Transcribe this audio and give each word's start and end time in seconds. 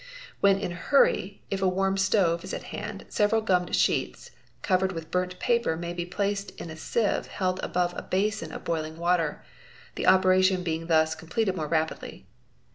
When 0.39 0.57
in 0.57 0.71
a 0.71 0.81
hurry, 0.81 1.43
if 1.51 1.61
a 1.61 1.67
warm 1.67 1.95
stove 1.95 2.43
is 2.43 2.55
at 2.55 2.63
hand, 2.73 3.05
several 3.07 3.39
gummed 3.39 3.75
sheets 3.75 4.31
covered 4.63 4.93
with 4.93 5.11
burnt 5.11 5.37
paper 5.39 5.77
may 5.77 5.93
be 5.93 6.07
placed 6.07 6.59
in 6.59 6.71
a 6.71 6.75
sieve 6.75 7.27
held 7.27 7.59
above 7.61 7.93
a 7.95 8.01
basin 8.01 8.51
of 8.51 8.63
boiling 8.63 8.97
water, 8.97 9.43
the 9.93 10.07
operation 10.07 10.63
being 10.63 10.87
thus 10.87 11.13
completed 11.13 11.55
more 11.55 11.67
rapidly. 11.67 12.25